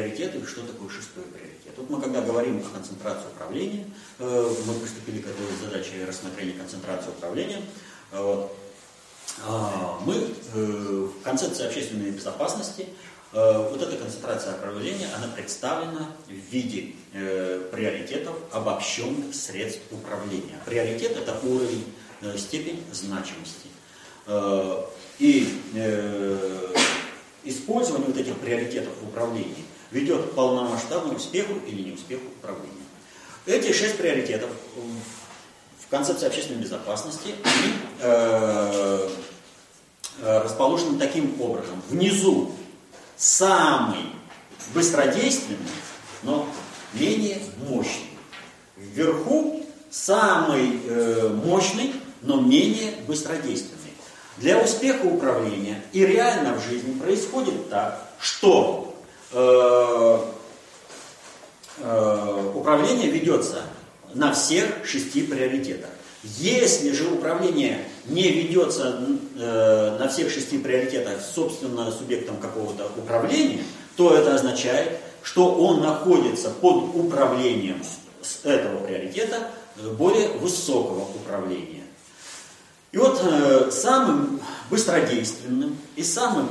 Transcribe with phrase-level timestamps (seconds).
[0.00, 1.74] Что такое э, приоритет и что такое шестой приоритет?
[1.76, 3.86] Вот мы когда говорим о концентрации управления,
[4.18, 7.62] э, мы приступили к этой задаче рассмотрения концентрации управления,
[8.12, 8.56] вот,
[9.46, 10.14] а, мы
[10.52, 12.88] в концепции общественной безопасности
[13.32, 20.58] вот эта концентрация управления, она представлена в виде приоритетов обобщенных средств управления.
[20.66, 21.84] Приоритет– это уровень,
[22.36, 23.68] степень значимости.
[25.20, 25.60] И
[27.44, 32.70] использование вот этих приоритетов в управлении ведет к полномасштабному успеху или неуспеху управления.
[33.46, 39.08] Эти шесть приоритетов в концепции общественной безопасности они, э,
[40.22, 41.82] э, расположены таким образом.
[41.88, 42.52] Внизу
[43.16, 44.06] самый
[44.74, 45.58] быстродейственный,
[46.22, 46.46] но
[46.92, 48.10] менее мощный.
[48.76, 51.92] Вверху самый э, мощный,
[52.22, 53.76] но менее быстродейственный.
[54.36, 58.89] Для успеха управления и реально в жизни происходит так, что
[62.54, 63.62] управление ведется
[64.14, 65.90] на всех шести приоритетах.
[66.22, 69.00] Если же управление не ведется
[69.36, 73.62] э, на всех шести приоритетах, собственно, субъектом какого-то управления,
[73.96, 77.82] то это означает, что он находится под управлением
[78.22, 79.48] с этого приоритета
[79.96, 81.84] более высокого управления.
[82.92, 86.50] И вот э, самым быстродейственным и самым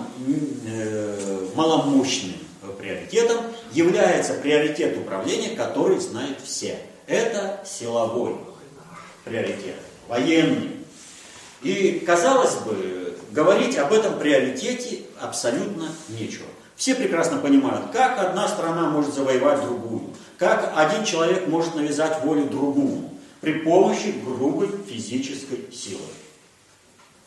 [0.66, 2.34] э, маломощным
[2.80, 6.80] приоритетом является приоритет управления, который знают все.
[7.06, 8.38] Это силовой
[9.26, 9.76] приоритет,
[10.08, 10.78] военный.
[11.62, 16.48] И, казалось бы, говорить об этом приоритете абсолютно нечего.
[16.76, 22.46] Все прекрасно понимают, как одна страна может завоевать другую, как один человек может навязать волю
[22.46, 26.00] другому при помощи грубой физической силы.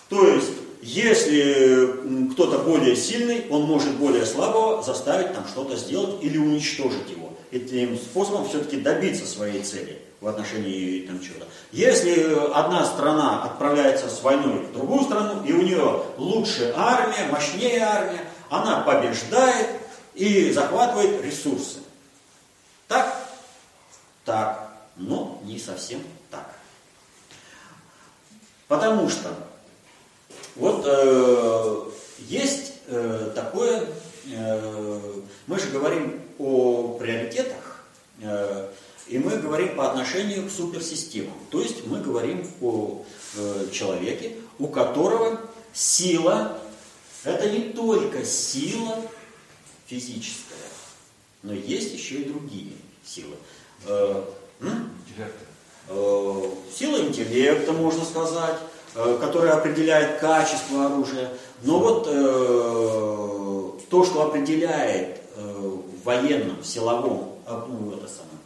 [0.08, 0.52] То есть,
[0.82, 7.32] если кто-то более сильный, он может более слабого заставить там что-то сделать или уничтожить его.
[7.52, 11.46] Этим способом все-таки добиться своей цели в отношении там чего-то.
[11.70, 17.78] Если одна страна отправляется с войной в другую страну, и у нее лучше армия, мощнее
[17.80, 19.68] армия, она побеждает
[20.14, 21.78] и захватывает ресурсы.
[22.88, 23.24] Так?
[24.24, 24.68] Так.
[24.96, 26.54] Но не совсем так.
[28.66, 29.28] Потому что
[30.82, 31.90] вот э,
[32.28, 33.86] есть э, такое,
[34.26, 37.84] э, мы же говорим о приоритетах,
[38.20, 38.68] э,
[39.08, 41.34] и мы говорим по отношению к суперсистемам.
[41.50, 43.04] То есть мы говорим о
[43.36, 45.40] э, человеке, у которого
[45.72, 46.58] сила,
[47.24, 48.98] это не только сила
[49.86, 50.58] физическая,
[51.42, 52.72] но есть еще и другие
[53.04, 53.36] силы.
[53.86, 54.24] Э,
[55.88, 58.58] э, сила интеллекта, можно сказать,
[58.94, 61.30] которая определяет качество оружия.
[61.62, 68.38] Но вот э, то, что определяет э, в военном, силовом э, ну, это самое,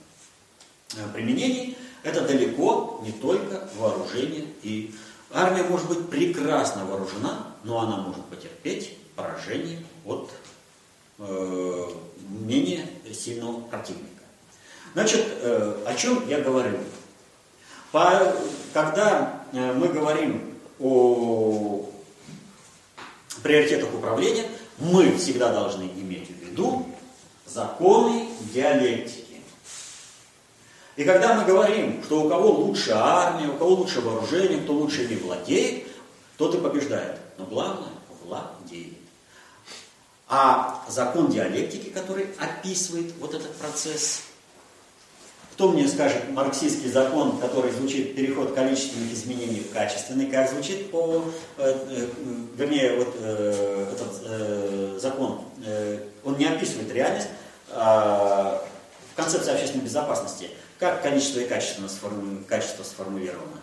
[0.97, 4.45] э, применении, это далеко не только вооружение.
[4.63, 4.95] И
[5.33, 10.31] армия может быть прекрасно вооружена, но она может потерпеть поражение от
[11.19, 11.89] э,
[12.29, 14.23] менее сильного противника.
[14.93, 16.79] Значит, э, о чем я говорю?
[17.93, 18.35] По,
[18.73, 21.89] когда э, мы говорим о
[23.43, 24.47] приоритетах управления,
[24.79, 26.87] мы всегда должны иметь в виду
[27.47, 29.41] законы диалектики.
[30.97, 35.07] И когда мы говорим, что у кого лучше армия, у кого лучше вооружение, кто лучше
[35.07, 35.87] не владеет,
[36.39, 37.19] тот и побеждает.
[37.39, 37.91] Но главное,
[38.25, 38.97] владеет.
[40.29, 44.23] А закон диалектики, который описывает вот этот процесс,
[45.57, 51.25] кто мне скажет марксистский закон, который звучит переход количественных изменений в качественный, как звучит по,
[51.57, 52.09] э, э,
[52.59, 57.29] вернее, вот э, этот э, закон, э, он не описывает реальность,
[57.71, 58.63] а
[59.13, 63.63] в концепции общественной безопасности, как количество и качество, сформу, качество сформулировано.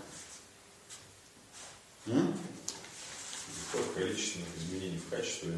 [2.08, 2.34] М?
[3.96, 5.50] количественных изменений в качестве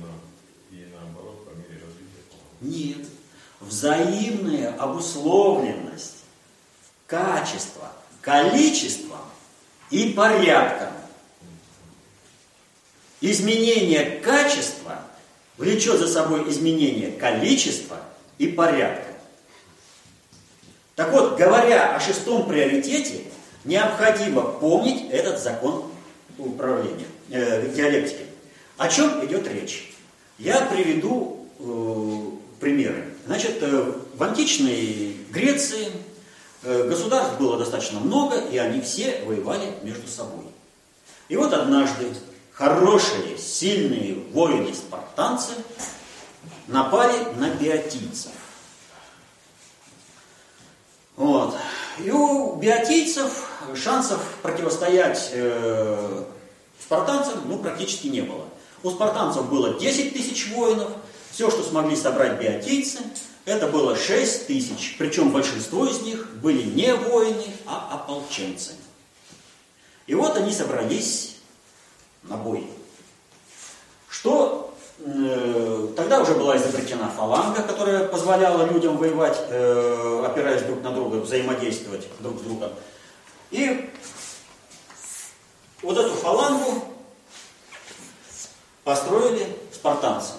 [0.72, 2.28] и, и наоборот по мере развития?
[2.60, 3.08] Нет.
[3.62, 6.15] Взаимная обусловленность
[7.08, 7.92] качество,
[8.22, 9.20] количеством
[9.90, 10.90] и порядком.
[13.22, 15.02] Изменение качества
[15.58, 17.98] влечет за собой изменение количества
[18.38, 19.14] и порядка.
[20.96, 23.22] Так вот, говоря о шестом приоритете,
[23.64, 25.92] необходимо помнить этот закон
[26.38, 28.26] управления, э, диалектики.
[28.78, 29.94] О чем идет речь?
[30.38, 33.06] Я приведу э, примеры.
[33.26, 35.88] Значит, э, в античной Греции
[36.66, 40.46] государств было достаточно много, и они все воевали между собой.
[41.30, 42.14] И вот однажды
[42.52, 45.54] хорошие, сильные воины-спартанцы
[46.68, 48.32] напали на биотийцев.
[51.16, 51.56] Вот.
[52.04, 56.24] И у биотийцев шансов противостоять э,
[56.80, 58.46] спартанцам ну, практически не было.
[58.84, 60.92] У спартанцев было 10 тысяч воинов,
[61.32, 63.00] все, что смогли собрать биотийцы,
[63.46, 68.74] это было 6 тысяч, причем большинство из них были не воины, а ополченцы.
[70.08, 71.38] И вот они собрались
[72.24, 72.68] на бой.
[74.10, 80.92] Что э, тогда уже была изобретена фаланга, которая позволяла людям воевать, э, опираясь друг на
[80.92, 82.72] друга, взаимодействовать друг с другом.
[83.52, 83.90] И
[85.82, 86.84] вот эту фалангу
[88.84, 90.34] построили спартанцы.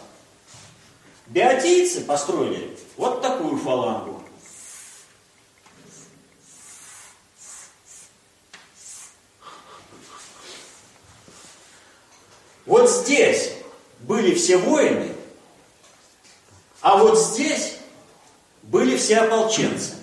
[1.27, 4.23] Биотийцы построили вот такую фалангу.
[12.65, 13.53] Вот здесь
[14.01, 15.13] были все воины,
[16.81, 17.77] а вот здесь
[18.63, 19.95] были все ополченцы.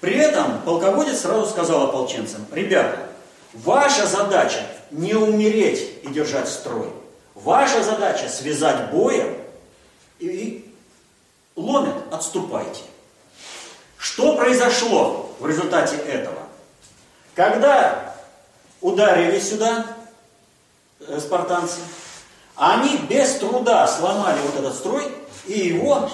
[0.00, 3.08] При этом полководец сразу сказал ополченцам, ребята,
[3.54, 6.90] ваша задача не умереть и держать строй.
[7.34, 9.43] Ваша задача связать боем
[10.32, 10.74] и
[11.56, 12.82] ломят, отступайте.
[13.98, 16.42] Что произошло в результате этого?
[17.34, 18.14] Когда
[18.80, 19.86] ударили сюда
[21.00, 21.80] э, спартанцы,
[22.56, 25.12] они без труда сломали вот этот строй
[25.46, 26.10] и его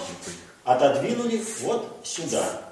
[0.64, 2.62] отодвинули вот сюда.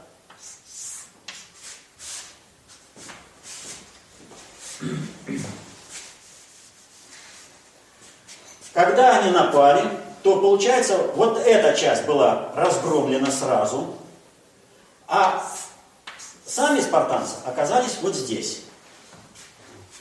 [8.73, 9.91] Когда они напали,
[10.29, 13.97] то получается, вот эта часть была разгромлена сразу,
[15.07, 15.43] а
[16.45, 18.65] сами спартанцы оказались вот здесь.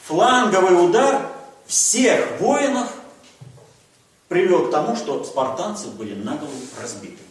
[0.03, 1.31] Фланговый удар
[1.65, 2.91] всех воинов
[4.27, 7.24] привел к тому, что спартанцы были наголову разбиты.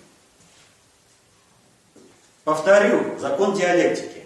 [2.45, 4.25] Повторю, закон диалектики.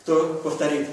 [0.00, 0.86] Кто повторит?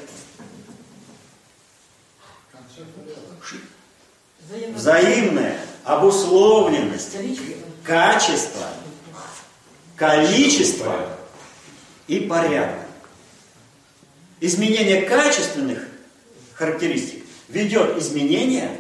[4.74, 7.18] Взаимная обусловленность,
[7.84, 8.68] качество,
[9.96, 11.08] количество
[12.08, 12.80] и порядок.
[14.40, 15.88] Изменение качественных
[16.54, 18.78] характеристик ведет изменение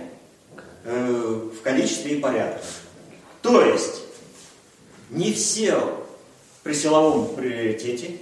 [0.83, 2.65] э, в количестве и порядке.
[3.41, 4.01] То есть
[5.09, 6.05] не все
[6.63, 8.17] при силовом приоритете,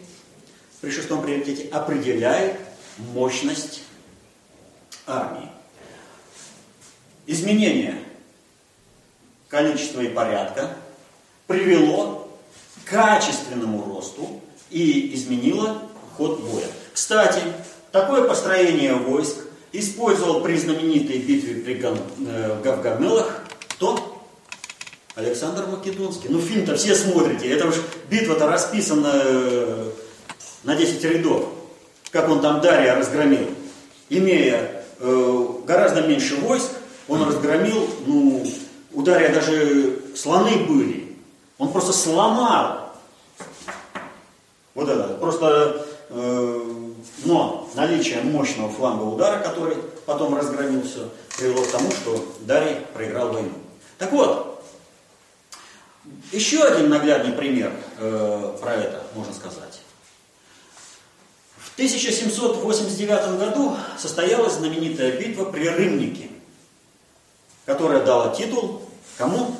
[0.81, 2.57] при шестом приоритете определяет
[2.97, 3.83] мощность
[5.07, 5.49] армии.
[7.27, 7.97] Изменение
[9.49, 10.75] количества и порядка
[11.47, 12.29] привело
[12.83, 15.81] к качественному росту и изменило
[16.17, 16.67] ход боя.
[16.93, 17.41] Кстати,
[17.91, 19.37] такое построение войск
[19.71, 24.15] использовал при знаменитой битве при э, Гавгамелах кто?
[25.15, 26.27] Александр Македонский.
[26.29, 27.49] Ну, фильм-то все смотрите.
[27.49, 27.75] Это уж
[28.09, 29.89] битва-то расписана э,
[30.63, 31.49] на 10 рядов.
[32.11, 33.49] Как он там Дарья разгромил.
[34.09, 36.71] Имея э, гораздо меньше войск,
[37.07, 38.45] он разгромил, ну,
[38.93, 41.15] у даже слоны были.
[41.57, 42.93] Он просто сломал.
[44.73, 45.13] Вот это.
[45.15, 46.71] Просто, э,
[47.25, 53.31] но наличие мощного флангового удара, который потом разгромил все, привело к тому, что Дарий проиграл
[53.31, 53.51] войну.
[53.97, 54.63] Так вот,
[56.31, 59.81] еще один наглядный пример э, про это можно сказать.
[61.57, 66.29] В 1789 году состоялась знаменитая битва при Рымнике
[67.65, 68.81] которая дала титул
[69.17, 69.55] кому?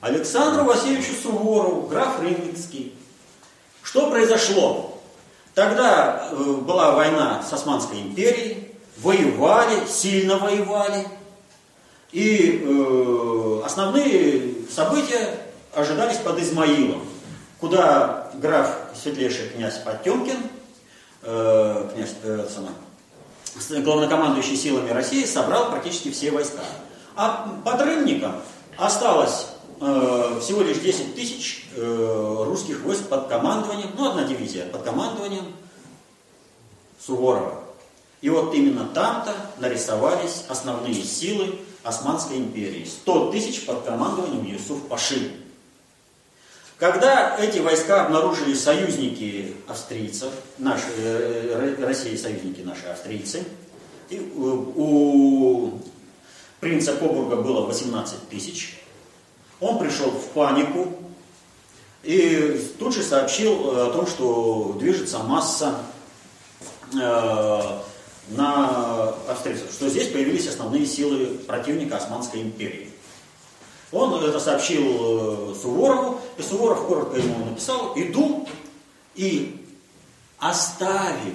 [0.00, 2.94] Александру Васильевичу Суворову, граф Рымницкий.
[3.82, 5.00] Что произошло?
[5.54, 11.06] Тогда э, была война с Османской империей, воевали, сильно воевали,
[12.12, 15.38] и э, основные события
[15.74, 17.02] ожидались под Измаилом,
[17.58, 20.38] куда граф светлейший князь Потемкин,
[21.22, 22.70] э, князь э, сама,
[23.70, 26.62] главнокомандующий силами России собрал практически все войска.
[27.14, 28.34] А под Рымником
[28.76, 29.48] осталось
[29.80, 35.46] э, всего лишь 10 тысяч э, русских войск под командованием, ну одна дивизия под командованием
[37.00, 37.62] Суворова.
[38.20, 42.84] И вот именно там-то нарисовались основные силы Османской империи.
[42.84, 45.32] 100 тысяч под командованием Юсуф Паши.
[46.78, 53.44] Когда эти войска обнаружили союзники австрийцев, наши, э, России союзники наши австрийцы,
[54.10, 55.80] и у
[56.60, 58.78] принца Кобурга было 18 тысяч,
[59.58, 60.94] он пришел в панику
[62.02, 65.76] и тут же сообщил о том, что движется масса
[66.92, 67.78] э,
[68.28, 72.85] на австрийцев, что здесь появились основные силы противника Османской империи.
[73.92, 78.48] Он это сообщил э, Суворову, и Суворов коротко ему написал, иду,
[79.14, 79.64] и
[80.38, 81.34] оставив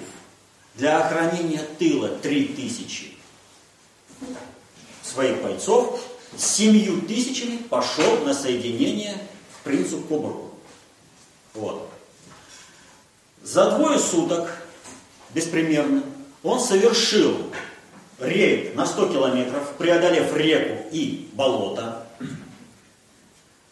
[0.75, 3.17] для охранения тыла 3000
[5.03, 6.01] своих бойцов,
[6.38, 9.17] с семью тысячами пошел на соединение
[9.58, 10.51] к принцу Кобургу.
[11.53, 11.89] Вот.
[13.43, 14.50] За двое суток,
[15.34, 16.03] беспримерно,
[16.43, 17.38] он совершил
[18.20, 22.00] рейд на 100 километров, преодолев реку и болото,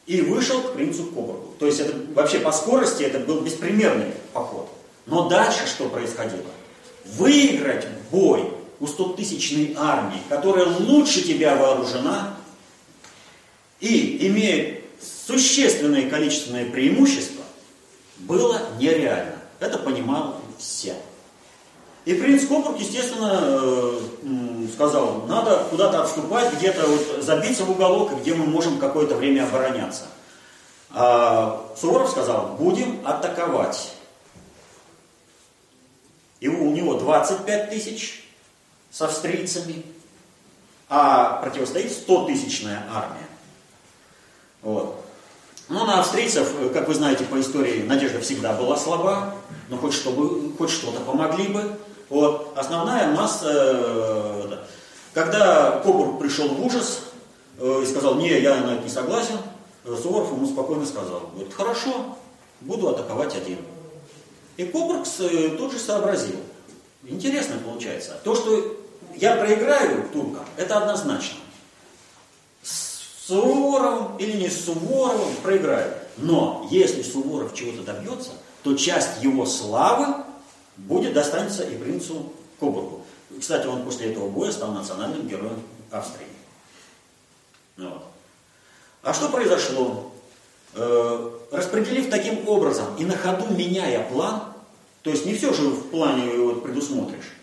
[0.10, 1.54] и вышел к принцу Кобургу.
[1.60, 4.68] То есть это вообще по скорости это был беспримерный поход.
[5.06, 6.50] Но дальше что происходило?
[7.06, 12.36] Выиграть бой у 100-тысячной армии, которая лучше тебя вооружена
[13.80, 14.84] и имеет
[15.28, 17.44] существенное количественное преимущество,
[18.18, 19.36] было нереально.
[19.60, 20.96] Это понимал все.
[22.06, 24.00] И принц Копург, естественно, э,
[24.74, 30.06] сказал, надо куда-то отступать, где-то вот забиться в уголок, где мы можем какое-то время обороняться.
[30.92, 33.94] А Суворов сказал, будем атаковать.
[36.40, 38.24] И у него 25 тысяч
[38.90, 39.84] с австрийцами,
[40.88, 43.28] а противостоит 100-тысячная армия.
[44.62, 45.04] Вот.
[45.68, 49.36] Но на австрийцев, как вы знаете по истории, надежда всегда была слаба,
[49.70, 51.78] но хоть, чтобы, хоть что-то помогли бы.
[52.10, 52.54] Вот.
[52.56, 54.58] Основная масса, э,
[55.14, 57.02] когда Кобург пришел в ужас
[57.60, 59.38] э, и сказал, не, я на это не согласен,
[59.86, 62.18] э, Суворов ему спокойно сказал, говорит, хорошо,
[62.62, 63.60] буду атаковать один.
[64.58, 65.06] И Кобург
[65.58, 66.36] тут же сообразил.
[67.04, 68.20] Интересно получается.
[68.24, 68.76] То, что
[69.16, 71.40] я проиграю туркам, это однозначно.
[72.62, 75.94] С Суворовым или не с Суворовым проиграю.
[76.18, 78.32] Но если Суворов чего-то добьется,
[78.64, 80.26] то часть его славы
[80.88, 83.06] будет достанется и принцу Кобургу.
[83.40, 86.28] Кстати, он после этого боя стал национальным героем Австрии.
[87.78, 88.04] Ну вот.
[89.04, 90.12] А что произошло?
[90.76, 94.44] Э, распределив таким образом и на ходу меняя план,
[95.02, 97.34] то есть не все же в плане вот предусмотришь,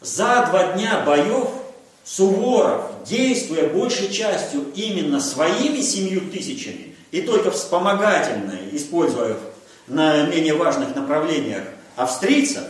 [0.00, 1.48] за два дня боев
[2.04, 9.36] Суворов, действуя большей частью именно своими семью тысячами и только вспомогательно, используя
[9.86, 11.64] на менее важных направлениях
[11.96, 12.64] австрийцев,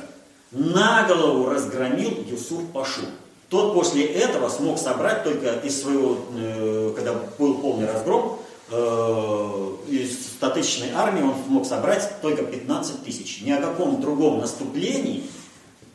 [0.50, 3.02] на голову разгромил Юсуф Пашу.
[3.48, 10.26] Тот после этого смог собрать только из своего, э, когда был полный разгром, э, из
[10.36, 13.42] статичной армии он смог собрать только 15 тысяч.
[13.42, 15.24] Ни о каком другом наступлении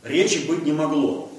[0.04, 1.30] речи быть не могло.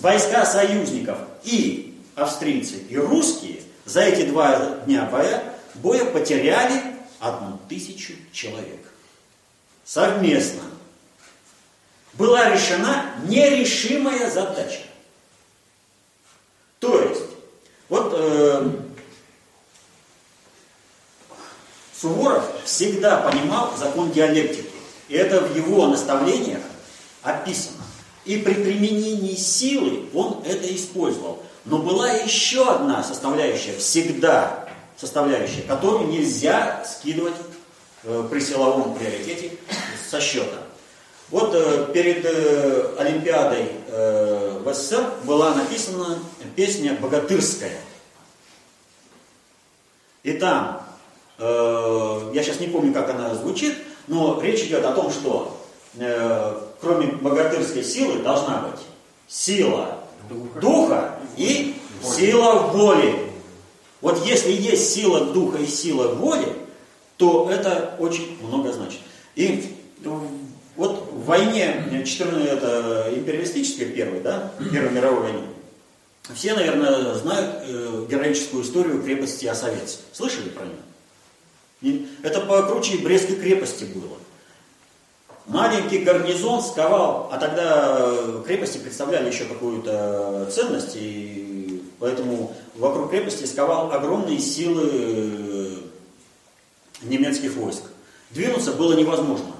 [0.00, 5.42] Войска союзников и австрийцы, и русские за эти два дня боя,
[5.76, 6.82] боя потеряли
[7.18, 8.92] одну тысячу человек.
[9.84, 10.62] Совместно
[12.14, 14.80] была решена нерешимая задача.
[16.78, 17.22] То есть,
[17.88, 18.70] вот э,
[22.00, 24.70] Суворов всегда понимал закон диалектики.
[25.08, 26.62] И это в его наставлениях
[27.22, 27.84] описано.
[28.24, 31.42] И при применении силы он это использовал.
[31.64, 37.34] Но была еще одна составляющая, всегда составляющая, которую нельзя скидывать
[38.04, 39.52] э, при силовом приоритете
[40.08, 40.58] со счета.
[41.30, 46.18] Вот э, перед э, Олимпиадой э, в СССР была написана
[46.56, 47.78] песня «Богатырская».
[50.22, 50.82] И там,
[51.38, 53.74] я сейчас не помню, как она звучит,
[54.06, 55.56] но речь идет о том, что
[56.82, 58.80] кроме богатырской силы должна быть
[59.26, 59.96] сила
[60.60, 63.30] духа, и сила воли.
[64.02, 66.52] Вот если есть сила духа и сила воли,
[67.16, 69.00] то это очень много значит.
[69.36, 69.74] И
[70.80, 75.42] вот в войне 14, это империалистической первой, да, Первой мировой войне,
[76.34, 80.00] все, наверное, знают э, героическую историю крепости Осовец.
[80.12, 80.64] Слышали про
[81.82, 82.06] нее?
[82.22, 84.16] Это покруче Брестской крепости было.
[85.44, 93.92] Маленький гарнизон сковал, а тогда крепости представляли еще какую-то ценность, и поэтому вокруг крепости сковал
[93.92, 95.76] огромные силы э,
[97.02, 97.82] немецких войск.
[98.30, 99.59] Двинуться было невозможно.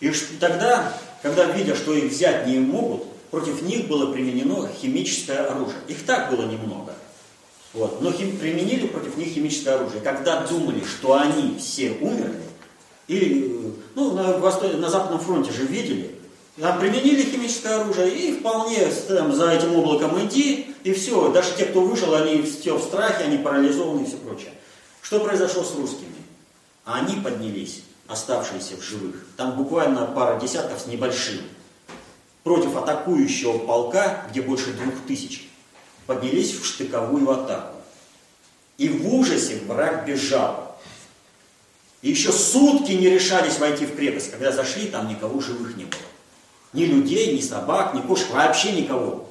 [0.00, 0.92] И тогда,
[1.22, 5.78] когда видя, что их взять не могут, против них было применено химическое оружие.
[5.88, 6.94] Их так было немного.
[7.72, 8.00] Вот.
[8.00, 10.00] Но хим, применили против них химическое оружие.
[10.00, 12.42] Когда думали, что они все умерли,
[13.06, 16.14] или ну, на, Восток, на Западном фронте же видели,
[16.58, 21.30] там применили химическое оружие, и вполне там, за этим облаком иди, и все.
[21.30, 24.52] Даже те, кто выжил, они все в страхе, они парализованы и все прочее.
[25.02, 26.10] Что произошло с русскими?
[26.84, 29.24] Они поднялись оставшиеся в живых.
[29.36, 31.40] Там буквально пара десятков с небольшим.
[32.42, 35.48] против атакующего полка, где больше двух тысяч,
[36.06, 37.76] поднялись в штыковую атаку.
[38.78, 40.78] И в ужасе враг бежал.
[42.00, 44.30] И еще сутки не решались войти в крепость.
[44.30, 46.00] Когда зашли, там никого живых не было.
[46.72, 49.28] Ни людей, ни собак, ни кошек, вообще никого.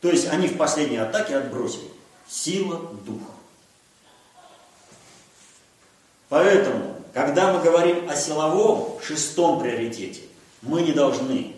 [0.00, 1.88] То есть они в последней атаке отбросили.
[2.28, 3.30] Сила духа.
[6.28, 10.20] Поэтому, когда мы говорим о силовом шестом приоритете,
[10.60, 11.54] мы не должны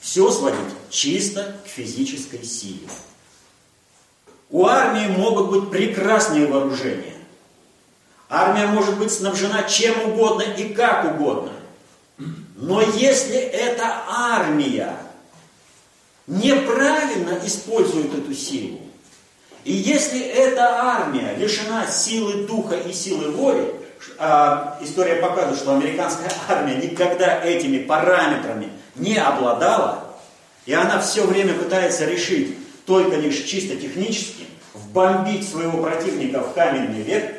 [0.00, 0.58] все сводить
[0.90, 2.88] чисто к физической силе.
[4.50, 7.14] У армии могут быть прекрасные вооружения.
[8.28, 11.52] Армия может быть снабжена чем угодно и как угодно.
[12.56, 14.96] Но если эта армия
[16.26, 18.80] неправильно использует эту силу,
[19.62, 23.77] и если эта армия лишена силы духа и силы воли,
[24.80, 30.04] история показывает, что американская армия никогда этими параметрами не обладала,
[30.66, 37.02] и она все время пытается решить только лишь чисто технически, вбомбить своего противника в каменный
[37.02, 37.34] век,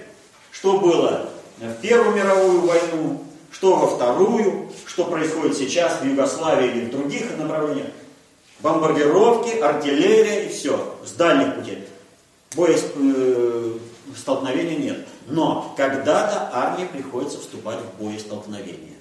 [0.51, 6.85] что было в Первую мировую войну, что во Вторую, что происходит сейчас в Югославии или
[6.85, 7.87] в других направлениях.
[8.61, 11.85] Бомбардировки, артиллерия и все, с дальних путей.
[12.55, 13.73] Боя э,
[14.77, 15.07] нет.
[15.27, 18.97] Но когда-то армии приходится вступать в боестолкновение.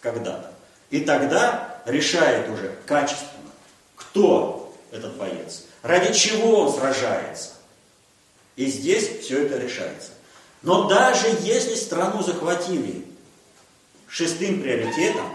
[0.00, 0.52] Когда-то.
[0.90, 3.50] И тогда решает уже качественно,
[3.96, 7.50] кто этот боец, ради чего он сражается.
[8.54, 10.12] И здесь все это решается.
[10.62, 13.06] Но даже если страну захватили
[14.08, 15.26] шестым приоритетом,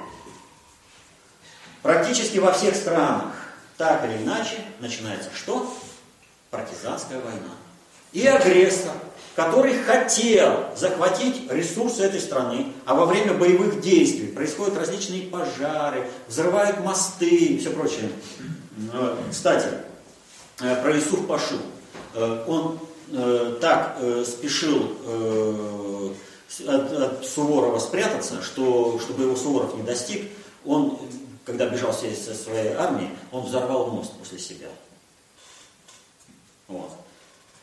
[1.82, 3.34] практически во всех странах
[3.78, 5.72] так или иначе начинается что?
[6.50, 7.56] Партизанская война.
[8.12, 8.94] И агрессор–
[9.36, 16.80] который хотел захватить ресурсы этой страны, а во время боевых действий происходят различные пожары, взрывают
[16.82, 18.10] мосты и все прочее.
[18.94, 19.70] Э, кстати,
[20.60, 21.58] э, про Исуф Пашу.
[22.14, 22.80] Э, он
[23.60, 24.96] так спешил
[26.66, 30.32] от, от Суворова спрятаться, что, чтобы его Суворов не достиг,
[30.64, 30.98] он,
[31.44, 34.70] когда бежал со своей армии, он взорвал мост после себя.
[36.70, 36.92] Вот.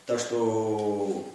[0.05, 1.25] Так что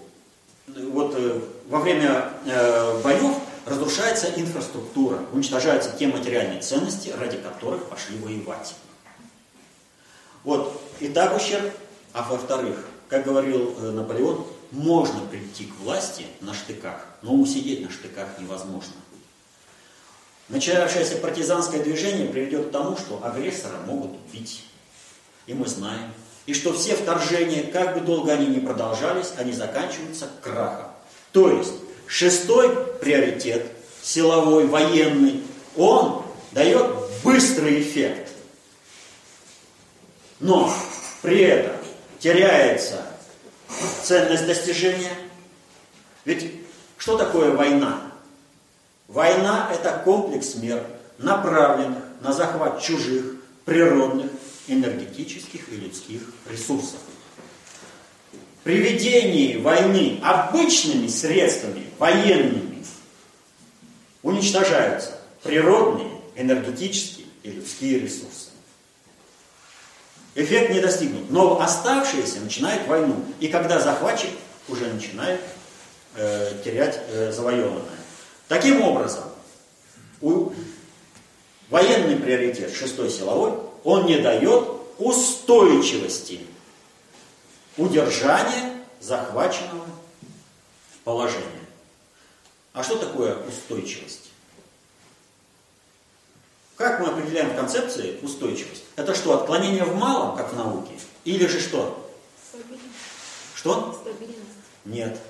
[0.67, 8.19] вот э, во время э, боев разрушается инфраструктура, уничтожаются те материальные ценности, ради которых пошли
[8.19, 8.75] воевать.
[10.43, 11.73] Вот, и так ущерб,
[12.13, 17.91] а во-вторых, как говорил э, Наполеон, можно прийти к власти на штыках, но усидеть на
[17.91, 18.93] штыках невозможно.
[20.49, 24.65] Начавшееся партизанское движение приведет к тому, что агрессора могут убить.
[25.47, 26.13] И мы знаем,
[26.47, 30.87] и что все вторжения, как бы долго они ни продолжались, они заканчиваются крахом.
[31.33, 31.73] То есть
[32.07, 33.67] шестой приоритет,
[34.03, 35.43] силовой, военный,
[35.77, 36.87] он дает
[37.23, 38.31] быстрый эффект.
[40.41, 40.73] Но
[41.23, 41.77] при этом
[42.19, 43.07] теряется
[44.03, 45.13] ценность достижения.
[46.27, 46.61] Ведь
[46.99, 48.01] что такое война?
[49.09, 50.85] Война– это комплекс мер,
[51.19, 54.31] направленных на захват чужих, природных
[54.67, 57.01] энергетических и людских ресурсов.
[58.63, 62.75] При ведении войны обычными средствами, военными,
[64.23, 68.51] уничтожаются природные, энергетические и людские ресурсы.
[70.35, 73.25] Эффект не достигнут, но оставшиеся начинают войну.
[73.39, 74.31] И когда захватчик
[74.69, 75.41] уже начинает
[76.17, 77.85] э, терять э, завоеванное.
[78.49, 79.25] Таким образом,
[80.21, 80.51] у,
[81.69, 83.53] военный приоритет, шестой силовой,
[83.85, 84.67] он не дает
[84.99, 86.41] устойчивости
[87.77, 89.87] удержания захваченного
[91.05, 91.45] положения.
[92.73, 94.31] А что такое устойчивость?
[96.77, 98.83] Как мы определяем в концепции устойчивость?
[98.97, 100.93] Это что, отклонение в малом, как в науке?
[101.25, 102.11] Или же что?
[102.49, 102.83] Стабильность.
[103.55, 104.01] Что?
[104.01, 104.41] Стабильность.
[104.85, 105.21] Нет.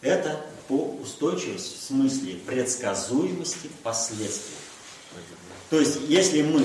[0.00, 4.56] Это по устойчивости в смысле предсказуемости последствий.
[5.70, 6.64] То есть, если мы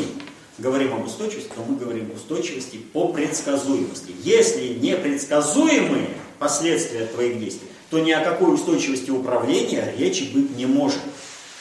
[0.57, 4.13] говорим об устойчивости, то мы говорим устойчивости по предсказуемости.
[4.23, 10.99] Если непредсказуемые последствия твоих действий, то ни о какой устойчивости управления речи быть не может.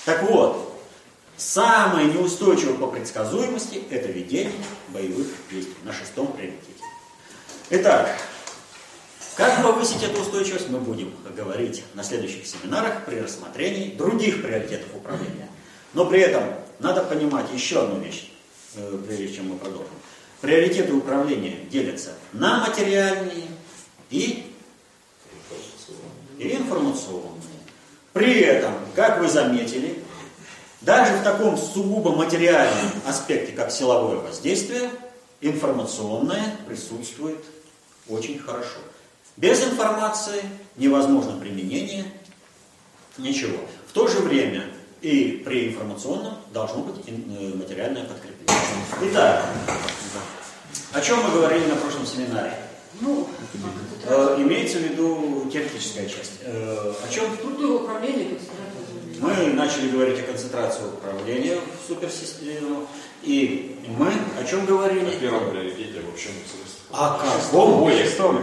[0.05, 0.81] Так вот,
[1.37, 4.53] самое неустойчивое по предсказуемости– это ведение
[4.89, 6.63] боевых действий на шестом приоритете.
[7.71, 8.17] Итак,
[9.37, 15.51] как повысить эту устойчивость, мы будем говорить на следующих семинарах при рассмотрении других приоритетов управления.
[15.93, 16.45] Но при этом
[16.79, 18.31] надо понимать еще одну вещь.
[18.77, 19.89] Э, прежде чем мы продолжим.
[20.41, 23.49] Приоритеты управления делятся на материальные
[24.11, 24.53] и,
[26.39, 27.33] и информационные.
[28.13, 30.03] При этом, как вы заметили,
[30.83, 34.91] Даже в таком сугубо материальном аспекте, как силовое воздействие,
[35.41, 37.43] информационное присутствует
[38.09, 38.79] очень хорошо.
[39.37, 40.43] Без информации
[40.77, 42.05] невозможно применение
[43.19, 43.59] ничего.
[43.89, 44.65] В то же время
[45.01, 48.36] и при информационном должно быть э, материальное подкрепление.
[49.03, 49.47] Итак,
[50.93, 52.55] о чем мы говорили на прошлом семинаре?
[53.01, 53.29] Ну,
[54.05, 56.41] э, имеется в виду теоретическая часть.
[56.43, 57.25] Э, о чем?
[57.35, 58.39] Структура управления
[59.21, 62.87] Мы начали говорить о концентрации управления в суперсистему.
[63.23, 65.09] И мы о чем говорили?
[65.09, 66.31] О первом приоритете в общем
[66.93, 67.83] о каком?
[67.83, 67.95] Ой,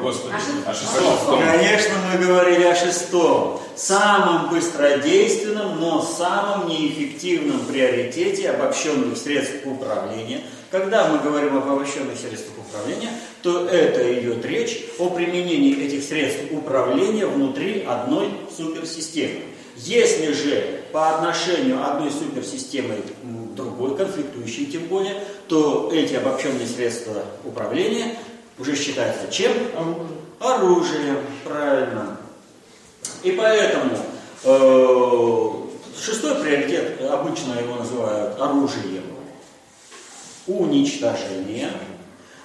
[0.01, 1.39] Господи, о шестом.
[1.39, 3.61] Конечно, мы говорили о шестом.
[3.75, 10.41] Самом быстродейственном, но самом неэффективном приоритете обобщенных средств управления.
[10.69, 13.09] Когда мы говорим об обобщенных средствах управления,
[13.41, 19.41] то это идет речь о применении этих средств управления внутри одной суперсистемы.
[19.75, 23.01] Если же по отношению одной суперсистемы
[23.55, 28.15] другой, конфликтующей тем более, то эти обобщенные средства управления
[28.59, 29.51] уже считается чем?
[30.39, 32.17] Оружием, правильно.
[33.23, 33.97] И поэтому
[34.43, 35.49] э,
[35.99, 39.03] шестой приоритет, обычно его называют оружием,
[40.47, 41.71] уничтожение.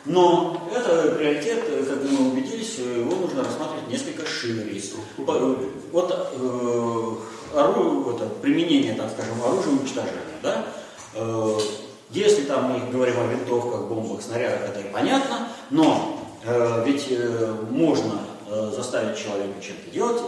[0.09, 4.83] Но это приоритет, как мы убедились, его нужно рассматривать несколько шире.
[5.92, 7.14] Вот э,
[7.53, 10.64] вот, применение, так скажем, оружия уничтожения, да,
[11.14, 11.59] э,
[12.11, 17.55] если там мы говорим о винтовках, бомбах, снарядах, это и понятно, но э, ведь э,
[17.71, 20.23] можно э, заставить человека чем-то делать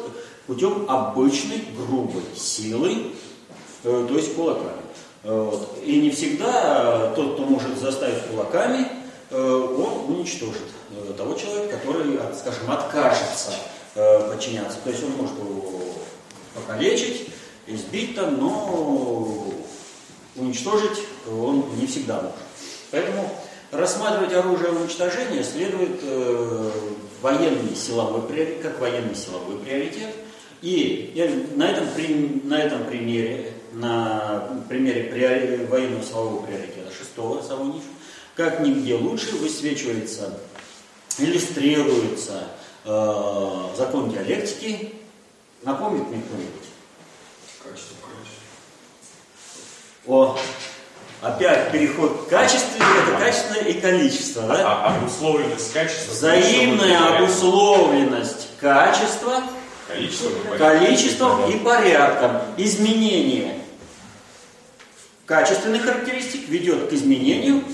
[0.46, 3.12] путем обычной грубой силы,
[3.84, 4.82] э, то есть кулаками.
[5.22, 5.78] Э, вот.
[5.82, 8.99] И не всегда тот, кто может заставить кулаками, э,
[9.30, 13.52] он уничтожит э, того человека, который, скажем, откажется
[13.94, 14.78] э, подчиняться.
[14.82, 15.94] То есть он может его
[16.54, 17.28] покалечить,
[17.66, 19.44] избить там, но
[20.36, 22.36] уничтожить он не всегда может.
[22.90, 23.30] Поэтому
[23.70, 26.70] рассматривать оружие уничтожения следует э,
[27.22, 30.14] военный силовой приоритет, как военный силовой приоритет.
[30.62, 31.86] И я на этом,
[32.48, 37.82] на этом примере, на примере военного силового приоритета шестого Савунич,
[38.40, 40.32] как нигде лучше высвечивается,
[41.18, 42.44] иллюстрируется
[42.86, 44.94] э, закон диалектики.
[45.62, 46.68] Напомнит мне кто-нибудь?
[47.62, 48.40] Качество, качество.
[50.06, 50.38] О,
[51.20, 54.44] Опять переход к качеству, это качество и количество.
[54.44, 54.86] Да?
[54.86, 56.12] А, обусловленность качества.
[56.12, 59.42] Взаимная обусловленность качества
[59.86, 62.40] количеством, количеством и порядком.
[62.56, 63.54] Изменение
[65.26, 67.64] качественных характеристик ведет к изменению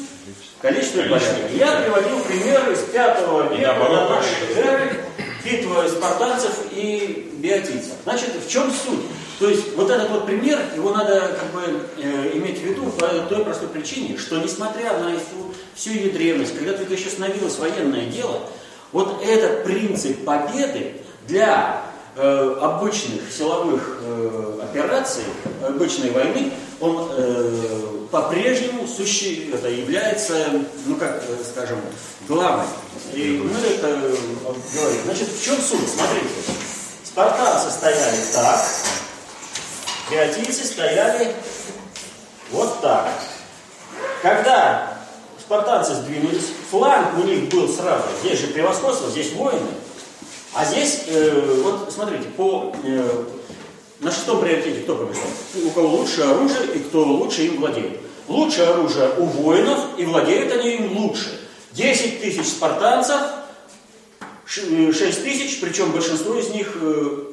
[0.60, 1.36] количества и порядка.
[1.54, 5.04] Я приводил примеры из пятого века до нашей эры,
[5.44, 7.94] битва спартанцев и биотийцев.
[8.04, 9.04] Значит, в чем суть?
[9.38, 13.06] То есть вот этот вот пример, его надо как бы э, иметь в виду по
[13.06, 18.06] той простой причине, что несмотря на всю, всю ее древность, когда только еще становилось военное
[18.06, 18.40] дело,
[18.92, 21.82] вот этот принцип победы для
[22.16, 25.24] э, обычных силовых э, операций,
[25.62, 31.78] обычной войны, он э, по-прежнему суще, это является, ну как э, скажем,
[32.28, 32.66] главным.
[33.12, 34.16] И мы это э,
[34.74, 35.02] говорим.
[35.04, 35.88] Значит, в чем суть?
[35.88, 36.28] Смотрите.
[37.04, 38.60] Спартанцы стояли так,
[40.10, 41.34] Феотийцы стояли
[42.50, 43.08] вот так.
[44.22, 44.98] Когда
[45.40, 48.04] спартанцы сдвинулись, фланг у них был сразу.
[48.22, 49.66] Здесь же превосходство, здесь воины.
[50.54, 53.24] А здесь, э, вот смотрите, по, э,
[54.00, 55.28] на шестом приоритете кто побеждал?
[55.64, 58.00] У кого лучше оружие и кто лучше им владеет.
[58.28, 61.40] Лучшее оружие у воинов, и владеют они им лучше.
[61.72, 63.20] 10 тысяч спартанцев,
[64.46, 67.24] 6 э, тысяч, причем большинство из них э,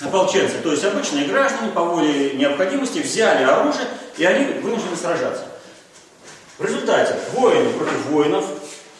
[0.00, 3.86] ополченцы, то есть обычные граждане по воле необходимости взяли оружие
[4.18, 5.44] и они вынуждены сражаться.
[6.58, 8.44] В результате воины против воинов,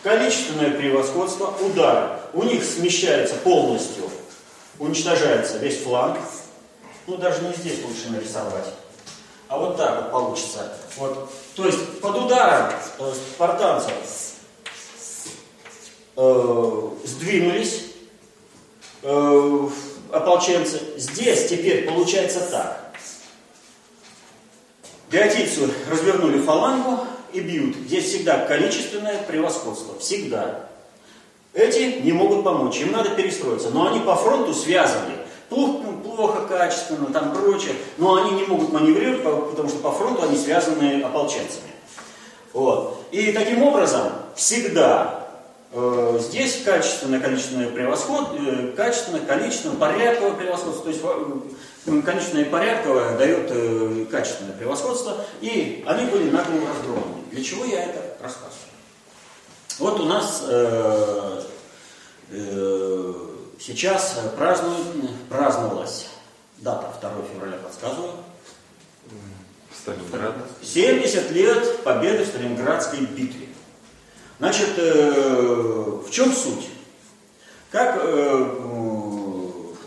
[0.03, 2.21] количественное превосходство, удар.
[2.33, 4.11] У них смещается полностью,
[4.83, 6.19] уничтожается весь фланг.
[7.07, 8.67] Ну, даже не здесь лучше нарисовать.
[9.49, 10.73] А вот так вот получится.
[10.97, 11.31] Вот.
[11.55, 13.93] То есть под ударом э, спартанцев
[16.17, 17.85] э, сдвинулись,
[19.03, 19.69] э,
[20.11, 20.81] ополченцы.
[20.97, 22.93] Здесь теперь получается так.
[25.11, 27.77] Биотицу развернули фалангу и бьют.
[27.77, 29.99] Здесь всегда количественное превосходство.
[29.99, 30.72] Всегда.
[31.55, 33.71] Эти не могут помочь, им надо перестроиться.
[33.71, 35.13] Но они по фронту связаны.
[35.49, 37.75] Плохо, плохо качественно, там прочее.
[37.99, 41.73] Но они не могут маневрировать, потому что по фронту они связаны ополченцами.
[42.53, 43.05] Вот.
[43.11, 45.23] И таким образом всегда
[45.75, 52.49] Э, здесь качественное количественное превосходство, э, качественное, количественное, порядковое превосходство, то есть э, количественное и
[52.49, 57.25] порядковое дает качественное превосходство, и они были нагло раздроблены.
[57.31, 58.72] Для чего я это рассказываю?
[59.79, 61.43] Вот у нас э,
[62.31, 63.15] э,
[63.61, 66.09] сейчас празднуют, праздновалась
[66.59, 68.13] дата 2 февраля, подсказываю.
[69.75, 70.35] Сталинград.
[70.63, 73.49] 70 лет победы в Сталинградской битве.
[74.39, 76.69] Значит, э, в чем суть?
[77.71, 78.45] Как э,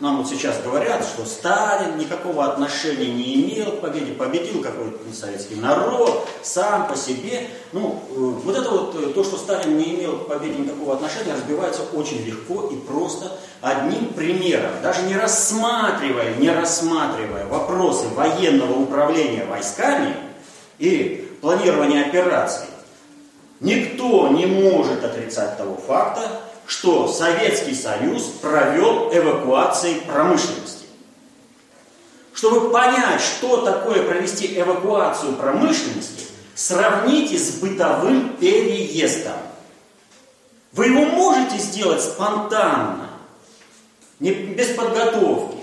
[0.06, 5.56] нам вот сейчас говорят, что Сталин никакого отношения не имел к победе, победил какой-то советский
[5.56, 7.50] народ, сам по себе.
[7.74, 11.82] Ну, э, вот это вот, то, что Сталин не имел к победе никакого отношения, разбивается
[11.94, 14.72] очень легко и просто одним примером.
[14.84, 20.16] Даже не рассматривая, не рассматривая вопросы военного управления войсками
[20.78, 22.68] и планирования операций,
[23.62, 30.86] Никто не может отрицать того факта, что Советский Союз провел эвакуации промышленности.
[32.34, 39.38] Чтобы понять, что такое провести эвакуацию промышленности, сравните с бытовым переездом.
[40.74, 43.10] Вы его можете сделать спонтанно,
[44.20, 45.55] не, без подготовки.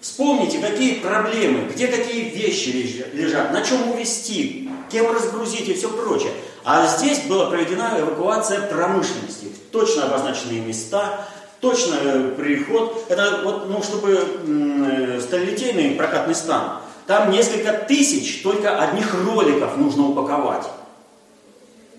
[0.00, 6.32] Вспомните, какие проблемы, где какие вещи лежат, на чем увезти, кем разгрузить и все прочее.
[6.64, 11.26] А здесь была проведена эвакуация промышленности точно обозначенные места,
[11.60, 13.04] точно э, приход.
[13.08, 20.08] Это вот, ну, чтобы э, сталилитейный прокатный стан, там несколько тысяч только одних роликов нужно
[20.08, 20.66] упаковать.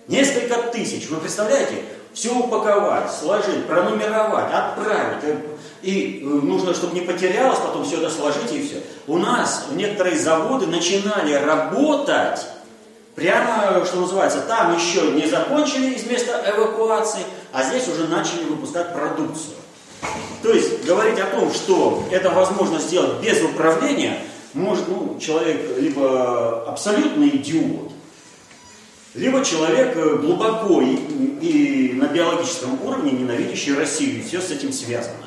[0.07, 1.07] Несколько тысяч.
[1.09, 1.83] Вы представляете?
[2.13, 5.23] Все упаковать, сложить, пронумеровать, отправить.
[5.81, 8.81] Э, и нужно, чтобы не потерялось, потом все это сложить и все.
[9.07, 12.41] У нас некоторые заводы начинали работать
[13.17, 18.93] Прямо, что называется, там еще не закончили из места эвакуации, а здесь уже начали выпускать
[18.93, 19.55] продукцию.
[20.43, 24.19] То есть говорить о том, что это возможно сделать без управления,
[24.53, 27.91] может ну, человек либо абсолютный идиот,
[29.15, 30.95] либо человек э, глубоко и,
[31.41, 35.26] и на биологическом уровне ненавидящий Россию, и все с этим связано.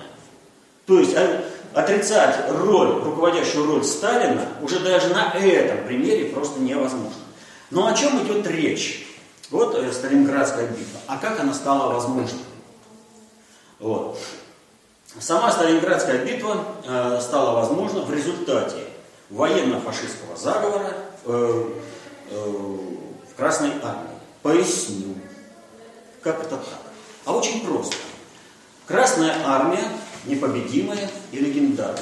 [0.91, 7.23] То есть а, отрицать роль, руководящую роль Сталина уже даже на этом примере просто невозможно.
[7.71, 9.07] Но о чем идет речь?
[9.53, 10.99] Вот э, Сталинградская битва.
[11.07, 12.41] А как она стала возможной?
[13.79, 14.19] Вот.
[15.21, 18.83] Сама Сталинградская битва э, стала возможна в результате
[19.29, 20.93] военно-фашистского заговора
[21.25, 21.65] э,
[22.31, 22.51] э,
[23.31, 24.19] в Красной армии.
[24.43, 25.15] Поясню.
[26.21, 26.65] Как это так?
[27.27, 27.95] А очень просто.
[28.89, 29.85] Красная армия
[30.27, 31.99] непобедимая и легендарная.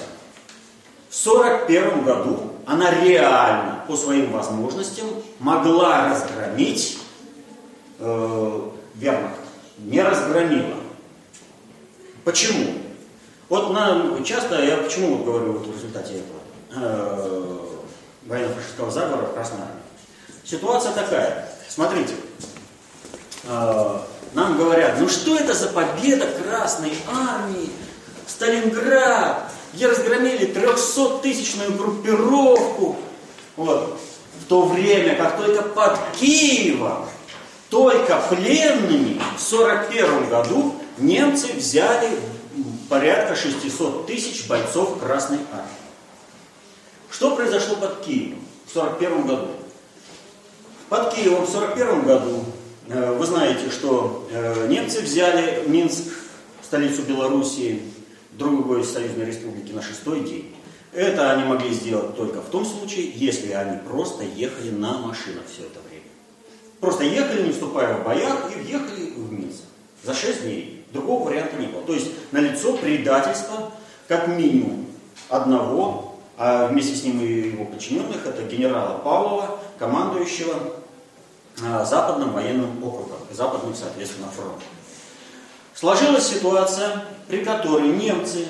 [1.10, 5.06] В 1941 году она реально по своим возможностям
[5.38, 6.98] могла разгромить
[7.98, 8.60] э,
[8.94, 9.40] вермахт.
[9.78, 10.74] Не разгромила.
[12.24, 12.74] Почему?
[13.48, 16.40] Вот нам часто, я почему говорю вот в результате этого
[16.76, 17.58] э,
[18.26, 19.82] военно-фашистского заговора в Красной Армии.
[20.44, 21.48] Ситуация такая.
[21.68, 22.12] Смотрите.
[23.44, 24.00] Э,
[24.34, 27.70] нам говорят, ну что это за победа Красной Армии?
[28.28, 32.96] Сталинград, где разгромили 300-тысячную группировку.
[33.56, 33.98] Вот.
[34.40, 37.06] В то время, как только под Киевом,
[37.70, 42.08] только пленными в 1941 году немцы взяли
[42.88, 45.68] порядка 600 тысяч бойцов Красной Армии.
[47.10, 49.48] Что произошло под Киевом в 1941 году?
[50.88, 52.44] Под Киевом в 1941 году,
[52.88, 56.04] э, вы знаете, что э, немцы взяли Минск,
[56.62, 57.82] столицу Белоруссии,
[58.38, 60.54] другой союзной республики на шестой день.
[60.92, 65.66] Это они могли сделать только в том случае, если они просто ехали на машинах все
[65.66, 66.04] это время.
[66.80, 69.62] Просто ехали, не вступая в боях, и въехали в Минск.
[70.04, 70.86] За шесть дней.
[70.92, 71.82] Другого варианта не было.
[71.82, 73.72] То есть налицо предательство,
[74.06, 74.86] как минимум,
[75.28, 80.54] одного, а вместе с ним и его подчиненных, это генерала Павлова, командующего
[81.62, 84.62] а, Западным военным округом, Западным, соответственно, фронтом.
[85.78, 88.46] Сложилась ситуация, при которой немцы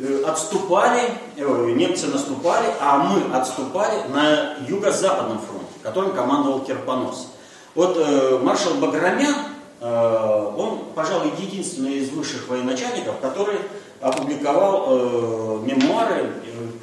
[0.00, 1.02] э, отступали,
[1.36, 7.32] э, немцы наступали, а мы отступали на юго-западном фронте, которым командовал Кирпонос.
[7.74, 9.34] Вот э, маршал Баграмян,
[9.82, 13.58] э, он, пожалуй, единственный из высших военачальников, который
[14.00, 16.32] опубликовал э, мемуары,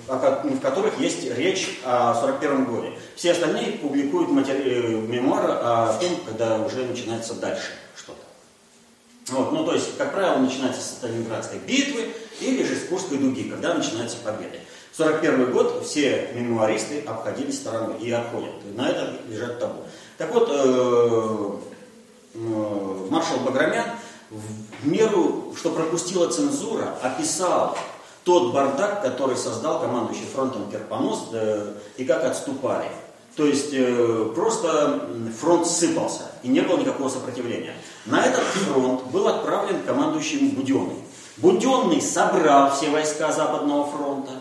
[0.07, 2.91] э, в которых есть речь о 41 годе.
[3.15, 4.93] Все остальные публикуют матери...
[5.07, 7.71] Мемуары о том, когда уже начинается дальше.
[9.31, 13.49] Вот, ну, то есть, как правило, начинается с Сталинградской битвы или же с Курской дуги,
[13.49, 14.59] когда начинаются победы.
[14.91, 18.51] В 1941 год все мемуаристы обходили стороной и обходят.
[18.75, 19.83] На это лежат табу.
[20.17, 21.51] Так вот, э,
[22.33, 23.85] э, маршал Баграмян
[24.29, 27.77] в меру, что пропустила цензура, описал
[28.23, 32.89] тот бардак, который создал командующий фронтом Керпонос э, и как отступали.
[33.35, 37.73] То есть э, просто фронт сыпался, и не было никакого сопротивления.
[38.05, 40.97] На этот фронт был отправлен командующим Буденный.
[41.37, 44.31] Буденный собрал все войска Западного фронта,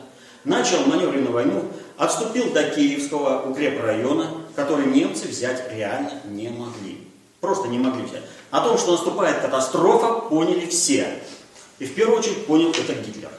[0.45, 1.65] начал маневренную войну,
[1.97, 4.27] отступил до Киевского укрепрайона,
[4.57, 7.07] который немцы взять реально не могли.
[7.41, 8.25] Просто не могли взять.
[8.51, 11.21] О том, что наступает катастрофа, поняли все.
[11.79, 13.31] И в первую очередь понял это Гитлер.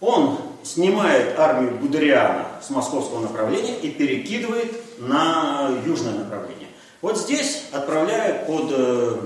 [0.00, 6.68] Он снимает армию Гудериана с московского направления и перекидывает на южное направление.
[7.00, 9.16] Вот здесь отправляют под э,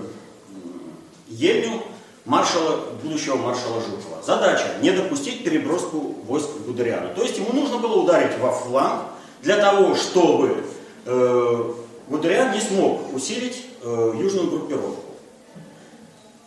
[1.28, 1.82] Ельню
[2.24, 4.22] маршала, будущего маршала Жукова.
[4.24, 7.08] Задача– не допустить переброску войск Гудериана.
[7.14, 9.04] То есть ему нужно было ударить во фланг
[9.42, 10.64] для того, чтобы
[11.06, 11.72] э,
[12.08, 15.02] Гудериан не смог усилить э, южную группировку.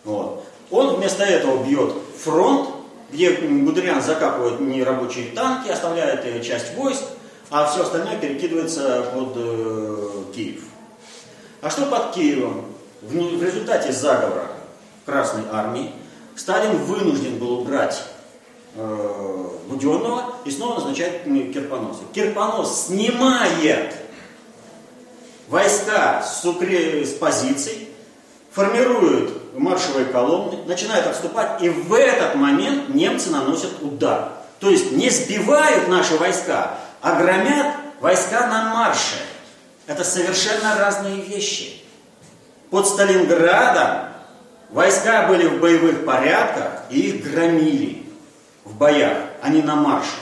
[0.04, 0.46] Вот.
[0.72, 2.70] Он вместо этого бьет фронт,
[3.16, 7.04] где Гудериан закапывает нерабочие танки, оставляет часть войск,
[7.50, 10.64] а все остальное перекидывается под э, Киев.
[11.62, 12.66] А что под Киевом?
[13.02, 14.48] В, в результате заговора
[15.06, 15.92] Красной Армии
[16.36, 18.04] Сталин вынужден был убрать
[18.76, 22.02] э, Буденного и снова назначать Кирпоноса.
[22.14, 23.96] Кирпонос снимает
[25.48, 27.06] войска с, укре...
[27.06, 27.88] с позиций,
[28.56, 34.30] формирует маршевые колонны, начинают отступать, и в этот момент немцы наносят удар.
[34.60, 39.18] То есть не сбивают наши войска, а громят войска на марше.
[39.88, 41.84] Это совершенно разные вещи.
[42.72, 44.10] Под Сталинградом
[44.70, 48.06] войска были в боевых порядках и их громили
[48.64, 50.16] в боях, а не на марше.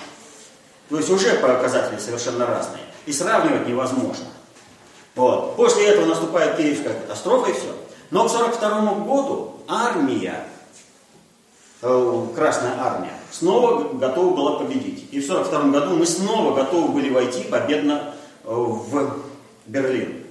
[0.90, 2.82] То есть уже показатели совершенно разные.
[3.06, 4.26] И сравнивать невозможно.
[5.16, 5.56] Вот.
[5.56, 7.74] После этого наступает Киевская катастрофа и все.
[8.14, 10.46] Но к 1942 году армия,
[11.82, 15.08] э, Красная армия, снова готова была победить.
[15.12, 19.18] И в 1942 году мы снова готовы были войти победно э, в
[19.66, 20.28] Берлин.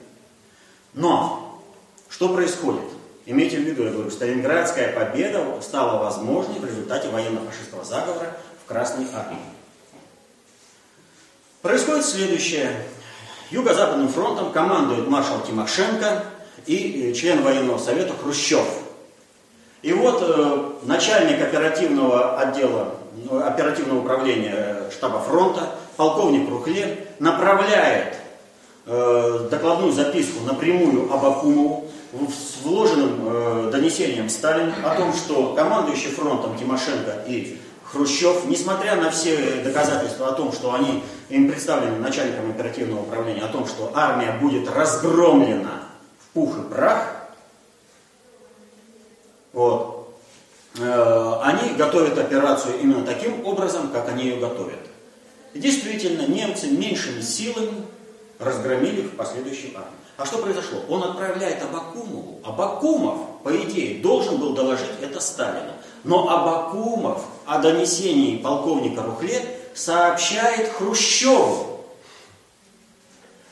[0.95, 1.61] Но
[2.09, 2.85] что происходит?
[3.27, 9.07] Имейте в виду, я говорю, Сталинградская победа стала возможной в результате военно-фашистского заговора в Красной
[9.13, 9.43] армии.
[11.63, 12.87] Происходит следующее.
[13.51, 16.27] Юго-Западным фронтом командует маршал Тимошенко
[16.67, 18.67] и э, член военного совета Хрущев.
[19.83, 22.95] И вот э, начальник оперативного отдела,
[23.31, 28.15] э, оперативного управления э, штаба фронта, полковник Рухле, направляет
[28.87, 36.57] э, докладную записку напрямую Абакумову с вложенным э, донесением Сталину о том, что командующий фронтом
[36.57, 43.03] Тимошенко и Хрущев, несмотря на все доказательства о том, что они им представлены начальником оперативного
[43.03, 45.92] управления, о том, что армия будет разгромлена
[46.35, 47.23] пух и прах,
[49.53, 50.15] вот,
[50.79, 54.81] э, они готовят операцию именно таким образом, как они ее готовят.
[55.53, 57.85] И действительно, немцы меньшими силами
[58.39, 60.03] разгромили в последующей армии.
[60.17, 60.81] А что произошло?
[60.89, 62.41] Он отправляет Абакумову.
[62.45, 65.73] Абакумов, по идее, должен был доложить это Сталину.
[66.05, 71.82] Но Абакумов о донесении полковника Рухле сообщает Хрущеву.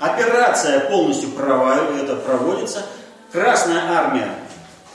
[0.00, 2.82] Операция полностью это проводится.
[3.30, 4.34] Красная армия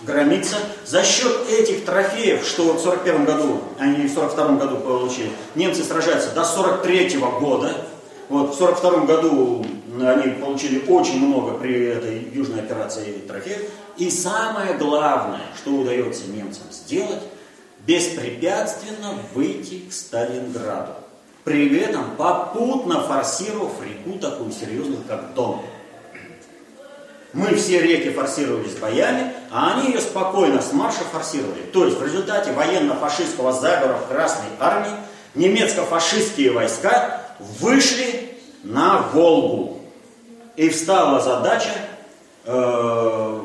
[0.02, 0.58] громится.
[0.84, 6.32] За счет этих трофеев, что в 41 году, они в 42 году получили, немцы сражаются
[6.32, 7.72] до 43 года.
[8.30, 9.64] Вот в 42 году
[10.02, 13.62] они получили очень много при этой южной операции трофеев.
[13.98, 17.22] И самое главное, что удается немцам сделать,
[17.86, 20.94] беспрепятственно выйти к Сталинграду.
[21.46, 25.62] При этом попутно форсировав реку такую серьезную, как Дон.
[27.34, 31.62] Мы все реки форсировали с боями, а они ее спокойно с марша форсировали.
[31.72, 34.92] То есть в результате военно-фашистского заговора в Красной армии
[35.36, 37.22] немецко-фашистские войска
[37.60, 39.82] вышли на Волгу.
[40.56, 41.74] И встала задача
[42.46, 43.42] э,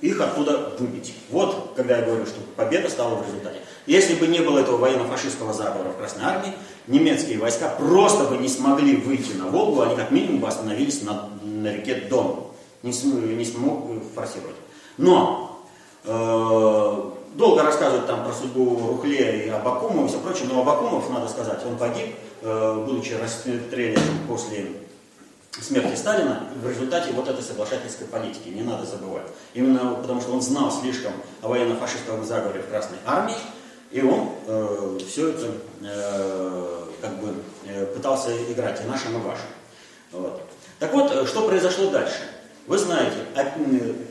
[0.00, 1.14] их оттуда выбить.
[1.32, 3.58] Вот, когда я говорю, что победа стала в результате.
[3.86, 6.52] Если бы не было этого военно-фашистского заговора в Красной Армии,
[6.86, 11.30] немецкие войска просто бы не смогли выйти на Волгу, они как минимум бы остановились на,
[11.42, 12.44] на реке Дон.
[12.82, 14.56] Не, не смог форсировать.
[14.98, 15.64] Но
[16.04, 21.28] э, долго рассказывать там про судьбу Рухле и Абакумова и все прочее, но Абакумов, надо
[21.28, 24.66] сказать, он погиб, э, будучи расстрелян после
[25.60, 29.26] смерти Сталина в результате вот этой соглашательской политики, не надо забывать.
[29.54, 33.36] Именно потому, что он знал слишком о военно-фашистском заговоре в Красной Армии,
[33.90, 35.50] и он э, все это
[35.82, 37.34] э, как бы
[37.66, 39.44] э, пытался играть и нашим, и вашим.
[40.12, 40.42] Вот.
[40.78, 42.22] Так вот, э, что произошло дальше?
[42.66, 43.18] Вы знаете,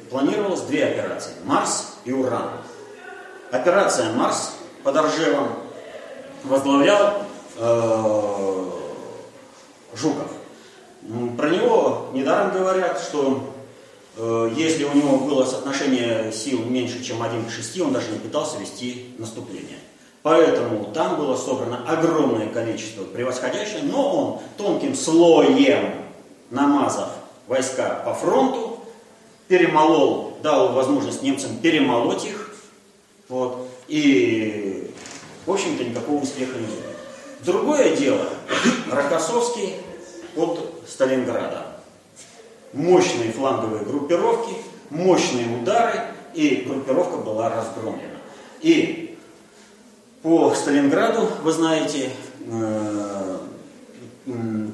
[0.09, 1.31] планировалось две операции.
[1.45, 2.51] Марс и Уран.
[3.49, 4.51] Операция Марс
[4.83, 5.49] под Оржевом
[6.43, 7.23] возглавлял
[7.57, 8.69] э,
[9.95, 10.40] Жуков.
[11.37, 13.53] Про него недаром говорят, что
[14.17, 18.19] э, если у него было соотношение сил меньше, чем 1 к 6, он даже не
[18.19, 19.79] пытался вести наступление.
[20.21, 25.95] Поэтому там было собрано огромное количество превосходящих, но он тонким слоем
[26.51, 27.09] намазав
[27.47, 28.79] войска по фронту,
[29.47, 32.53] перемолол, дал возможность немцам перемолоть их,
[33.29, 34.91] вот, и,
[35.45, 36.93] в общем-то, никакого успеха не было.
[37.41, 38.25] Другое дело,
[38.91, 39.75] Рокоссовский
[40.35, 41.63] под Сталинградом.
[42.73, 44.53] Мощные фланговые группировки,
[44.89, 45.99] мощные удары,
[46.33, 48.17] и группировка была разгромлена.
[48.61, 49.17] И
[50.21, 52.11] по Сталинграду, вы знаете,
[52.45, 53.37] э,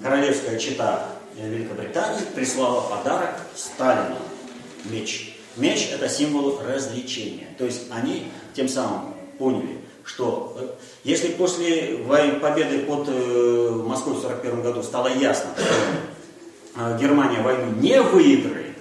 [0.03, 4.18] королевская чита Великобритании прислала подарок Сталину–
[4.86, 5.38] меч.
[5.55, 7.47] Меч– это символ развлечения.
[7.58, 9.78] То есть они тем самым поняли,
[10.08, 10.68] что э,
[11.03, 11.99] если после
[12.41, 18.78] победы под э, Москвой в 1941 году стало ясно, что э, Германия войну не выиграет,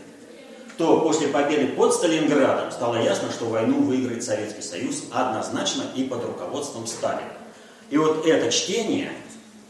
[0.79, 6.25] то после победы под Сталинградом стало ясно, что войну выиграет Советский Союз однозначно и под
[6.25, 7.33] руководством Сталина.
[7.91, 9.13] И вот это чтение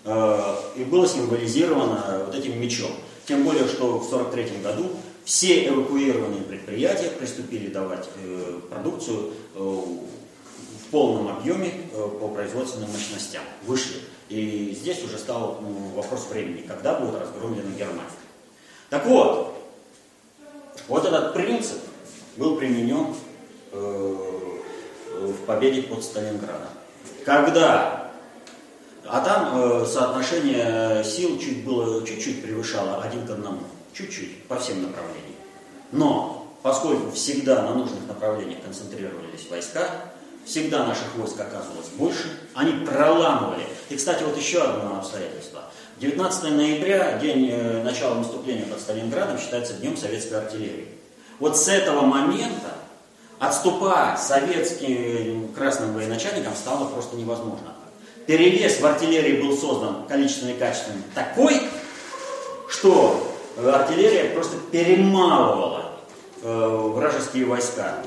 [0.04, 2.90] и было символизировано вот этим мечом.
[3.26, 4.90] Тем более, что в 1943 году
[5.24, 8.08] все эвакуированные предприятия приступили давать
[8.68, 9.32] продукцию
[10.86, 13.42] в полном объеме э, по производственным мощностям.
[13.64, 14.00] Вышли.
[14.28, 18.02] И здесь уже стал ну, вопрос времени, когда будет разгромлена Германия.
[18.90, 19.56] Так вот,
[20.88, 21.78] вот этот принцип
[22.36, 23.14] был применен
[23.72, 24.16] э,
[25.20, 26.68] в победе под Сталинградом.
[27.24, 28.12] Когда,
[29.04, 33.60] а там э, соотношение сил чуть было, чуть-чуть превышало один к одному,
[33.92, 35.34] чуть-чуть, по всем направлениям.
[35.90, 39.88] Но поскольку всегда на нужных направлениях концентрировались войска,
[40.46, 43.66] всегда наших войск оказывалось больше, они проламывали.
[43.90, 45.64] И, кстати, вот еще одно обстоятельство.
[45.98, 50.88] 19 ноября, день э, начала наступления под Сталинградом, считается днем советской артиллерии.
[51.38, 52.74] Вот с этого момента
[53.38, 57.74] отступать советским красным военачальникам стало просто невозможно.
[58.26, 61.60] Перевес в артиллерии был создан количественно и качественно такой,
[62.68, 65.92] что артиллерия просто перемалывала
[66.42, 68.02] э, вражеские войска.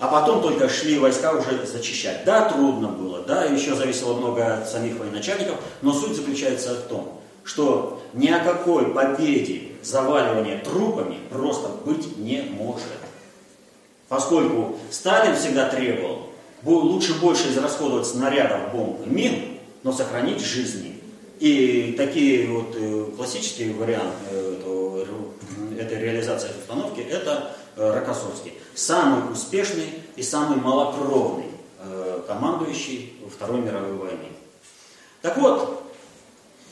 [0.00, 2.24] А потом только шли войска уже зачищать.
[2.24, 7.20] Да, трудно было, да, еще зависело много от самих военачальников, но суть заключается в том,
[7.44, 12.86] что ни о какой победе заваливания трупами просто быть не может.
[14.08, 16.28] Поскольку Сталин всегда требовал
[16.64, 20.98] лучше больше израсходовать снарядов, бомб и мин, но сохранить жизни.
[21.40, 25.04] И такие вот э, классические варианты э,
[25.78, 31.46] этой реализации установки– это Э, Рокоссовский, самый успешный и самый малокровный
[31.78, 34.28] э, командующий Второй мировой войны.
[35.22, 35.82] Так вот,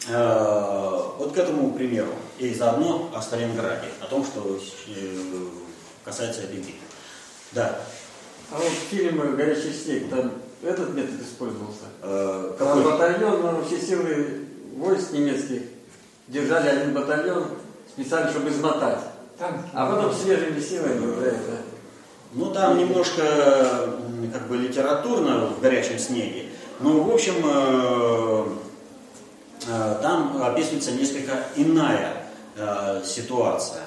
[0.08, 4.58] э, вот к этому примеру и заодно о Сталинграде, о том, что
[6.04, 6.74] касается этой битвы.
[7.52, 7.80] Да.
[8.50, 10.32] А вот в фильме «Горячий снег» там
[10.62, 11.84] этот метод использовался?
[12.02, 12.82] Э, какой?
[12.82, 14.46] Там батальон, но все силы
[14.76, 15.62] войск немецких
[16.28, 17.48] держали один батальон
[17.90, 19.00] специально, чтобы измотать.
[19.40, 21.62] А потом свежими силами уже это...
[22.32, 23.22] Ну, там немножко
[24.32, 26.46] как бы литературно в горячем снеге.
[26.80, 28.44] Ну, в общем, э,
[29.66, 32.24] э, там описывается несколько иная
[32.56, 33.82] э, ситуация.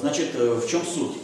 [0.00, 1.16] Значит, в чем суть?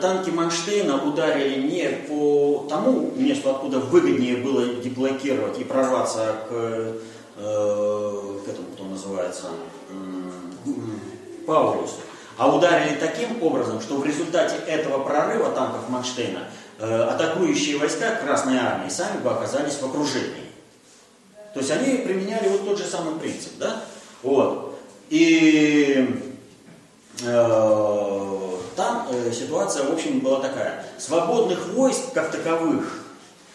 [0.00, 6.50] Танки Манштейна ударили не по тому месту, откуда выгоднее было деблокировать и прорваться к,
[7.36, 9.48] к этому, кто называется,
[11.46, 11.96] Паулюсу,
[12.36, 16.44] а ударили таким образом, что в результате этого прорыва танков Манштейна
[16.78, 20.46] э, атакующие войска Красной Армии сами бы оказались в окружении.
[21.54, 23.82] То есть они применяли вот тот же самый принцип, да?
[24.22, 24.78] Вот.
[25.10, 26.22] И
[27.22, 30.84] э, там э, ситуация, в общем, была такая.
[30.98, 33.04] Свободных войск, как таковых,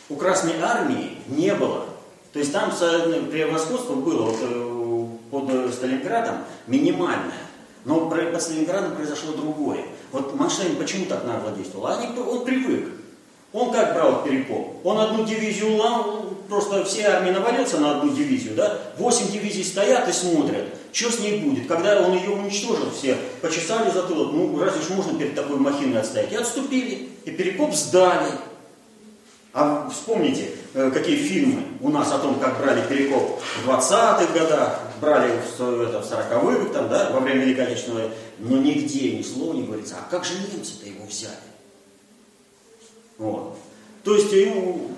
[0.09, 1.85] у Красной Армии не было.
[2.33, 7.46] То есть там превосходство было вот, э, под Сталинградом минимальное.
[7.87, 9.85] Но под Сталинградом произошло другое.
[10.11, 11.87] Вот Манштейн почему так нагло действовал?
[11.87, 12.89] Они, он привык.
[13.53, 14.85] Он как брал Перекоп?
[14.85, 18.77] Он одну дивизию лам, просто все армии навалился на одну дивизию, да?
[18.97, 21.65] Восемь дивизий стоят и смотрят, что с ней будет.
[21.67, 26.33] Когда он ее уничтожил, все почесали затылок, ну разве ж можно перед такой махиной отстоять?
[26.33, 28.31] И отступили, и Перекоп сдали.
[29.53, 34.81] А вспомните, э, какие фильмы у нас о том, как брали перекоп в 20-х годах,
[34.99, 39.53] брали в, это, в 40-х, там, да, во время Великой Отечественной, но нигде ни слова
[39.53, 41.35] не говорится, а как же немцы-то его взяли?
[43.17, 43.57] Вот.
[44.03, 44.91] То есть ему,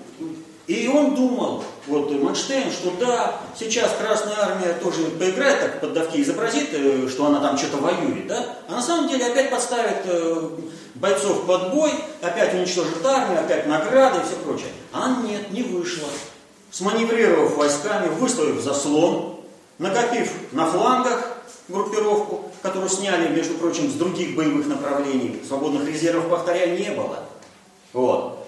[0.70, 6.22] и он думал, вот Манштейн, что да, сейчас Красная Армия тоже поиграет так под давки,
[6.22, 8.56] изобразит, э, что она там что-то воюет, да?
[8.68, 10.48] А на самом деле опять подставит э,
[10.94, 11.90] бойцов под бой,
[12.22, 14.68] опять уничтожит армию, опять награды и все прочее.
[14.92, 16.08] А нет, не вышло.
[16.70, 19.29] Сманеврировав войсками, выставив заслон,
[19.80, 26.78] накопив на флангах группировку, которую сняли, между прочим, с других боевых направлений, свободных резервов, повторяю,
[26.78, 27.24] не было.
[27.92, 28.46] Вот.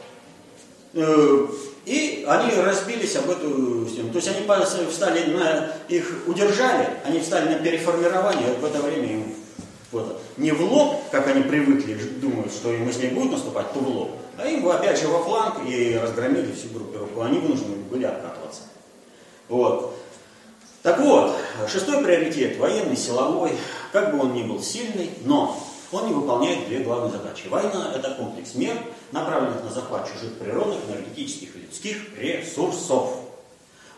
[0.94, 1.46] Э,
[1.86, 4.10] и они разбились об эту стену.
[4.10, 9.34] То есть они встали на, их удержали, они встали на переформирование, в это время им
[9.90, 13.88] вот, не в лоб, как они привыкли, думают, что им если будут наступать, то в
[13.88, 17.22] лоб, а им опять же во фланг и разгромили всю группировку.
[17.22, 18.62] Они вынуждены были откатываться.
[19.48, 19.94] Вот.
[20.82, 21.36] Так вот,
[21.68, 23.52] шестой приоритет, военный, силовой,
[23.92, 25.56] как бы он ни был сильный, но
[25.92, 27.46] он не выполняет две главные задачи.
[27.48, 28.76] Война– это комплекс мер,
[29.12, 33.10] направленных на захват чужих природных, энергетических и людских ресурсов.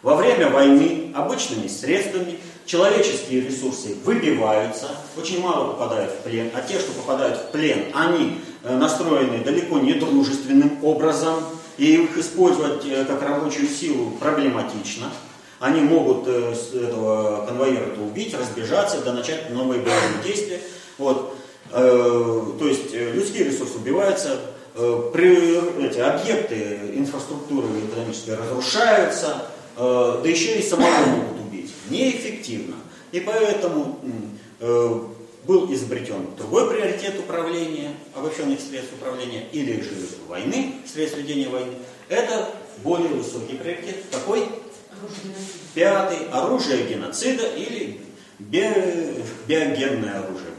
[0.02, 6.78] Во время войны обычными средствами человеческие ресурсы выбиваются, очень мало попадают в плен, а те,
[6.78, 11.36] что попадают в плен, они э, настроены далеко не дружественным образом,
[11.78, 15.06] и их использовать э, как рабочую силу проблематично.
[15.64, 20.60] Они могут э, этого конвоира убить, разбежаться, да начать новые боевые действия.
[20.98, 21.34] Вот.
[21.70, 24.38] То есть людские ресурсы убиваются,
[24.76, 29.46] эти объекты инфраструктуры экономической разрушаются,
[29.76, 31.34] да еще и самого могут
[31.88, 32.76] неэффективно.
[33.12, 33.98] И поэтому
[34.60, 35.00] э,
[35.46, 39.94] был изобретен другой приоритет управления, обобщенных средств управления, или же
[40.28, 41.72] войны, средств ведения войны.
[42.08, 42.50] Это
[42.82, 43.96] более высокий приоритет.
[44.12, 44.46] Какой?
[45.74, 46.28] Пятый.
[46.30, 48.00] Оружие геноцида или
[48.38, 50.53] биогенное оружие,